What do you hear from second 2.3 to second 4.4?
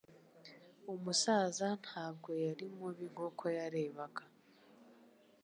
yari mubi nkuko yarebaga